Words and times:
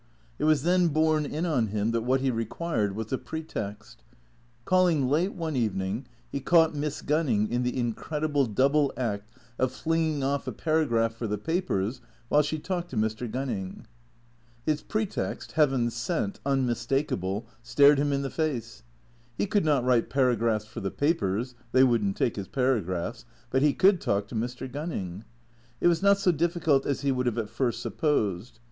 It 0.39 0.45
was 0.45 0.63
then 0.63 0.87
borne 0.87 1.27
in 1.27 1.45
on 1.45 1.67
him 1.67 1.91
that 1.91 2.01
what 2.01 2.21
he 2.21 2.31
required 2.31 2.95
was 2.95 3.13
a 3.13 3.19
pretext. 3.19 4.01
Calling 4.65 5.07
late 5.07 5.35
one 5.35 5.55
evening 5.55 6.07
he 6.31 6.39
caught 6.39 6.73
Miss 6.73 7.03
Gunning 7.03 7.47
in 7.51 7.61
the 7.61 7.77
incredible 7.77 8.47
double 8.47 8.91
act 8.97 9.31
of 9.59 9.71
flinging 9.71 10.23
off 10.23 10.47
a 10.47 10.51
paragraph 10.51 11.13
for 11.13 11.27
the 11.27 11.37
papers 11.37 12.01
while 12.29 12.41
she 12.41 12.57
talked 12.57 12.89
to 12.89 12.97
Mr. 12.97 13.29
Gunning. 13.31 13.85
His 14.65 14.81
pretext, 14.81 15.51
heaven 15.51 15.91
sent, 15.91 16.39
unmistakable, 16.47 17.45
stared 17.61 17.99
him 17.99 18.11
in 18.11 18.23
the 18.23 18.31
face. 18.31 18.81
He 19.37 19.45
could 19.45 19.63
not 19.63 19.83
write 19.85 20.09
paragraphs 20.09 20.65
for 20.65 20.79
the 20.79 20.89
papers 20.89 21.53
(they 21.73 21.83
would 21.83 22.03
n't 22.03 22.17
take 22.17 22.37
his 22.37 22.47
paragraphs), 22.47 23.25
but 23.51 23.61
he 23.61 23.73
could 23.75 24.01
talk 24.01 24.27
to 24.29 24.35
Mr. 24.35 24.67
Gunning. 24.71 25.25
It 25.79 25.87
was 25.89 26.01
not 26.01 26.17
so 26.17 26.31
difficult 26.31 26.87
as 26.87 27.01
he 27.01 27.11
would 27.11 27.27
have 27.27 27.37
at 27.37 27.51
first 27.51 27.83
supposed. 27.83 28.59